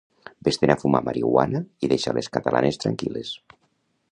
[0.45, 3.35] Vés-te'n a fumar marihuana i deixa les catalanes tranquil·les